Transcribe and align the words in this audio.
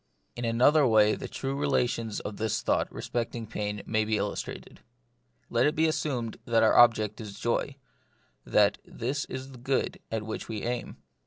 In 0.35 0.45
another 0.45 0.87
way 0.87 1.13
the 1.13 1.27
true 1.27 1.55
relations 1.55 2.19
of 2.21 2.37
this 2.37 2.63
thought 2.63 2.91
respecting 2.91 3.45
pain 3.45 3.83
may 3.85 4.03
be 4.03 4.17
illustrated. 4.17 4.79
Let 5.47 5.67
it 5.67 5.75
be 5.75 5.85
assumed 5.85 6.37
that 6.45 6.63
our 6.63 6.75
object 6.75 7.21
is 7.21 7.39
joy, 7.39 7.75
that 8.43 8.79
this 8.83 9.25
is 9.25 9.51
the 9.51 9.59
good 9.59 9.99
at 10.09 10.23
which 10.25 10.47
we 10.49 10.63
aim. 10.63 10.97